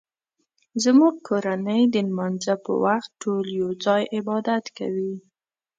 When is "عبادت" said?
4.17-4.65